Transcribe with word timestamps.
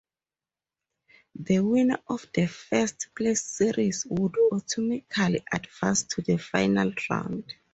The 1.35 1.59
winner 1.59 1.99
of 2.07 2.25
the 2.33 2.47
first 2.47 3.09
place 3.15 3.43
series 3.43 4.07
would 4.09 4.33
automatically 4.51 5.43
advance 5.51 6.01
to 6.05 6.23
the 6.23 6.37
final 6.39 6.91
round. 7.07 7.53